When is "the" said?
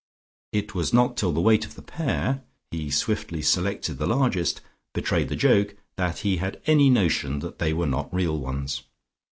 1.31-1.41, 1.75-1.83, 3.99-4.07, 5.29-5.35